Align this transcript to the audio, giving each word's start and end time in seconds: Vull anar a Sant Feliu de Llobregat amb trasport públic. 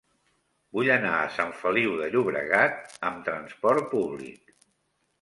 Vull 0.77 0.89
anar 0.93 1.11
a 1.17 1.27
Sant 1.35 1.53
Feliu 1.59 1.93
de 2.01 2.09
Llobregat 2.17 2.99
amb 3.13 3.23
trasport 3.31 3.89
públic. 3.97 4.61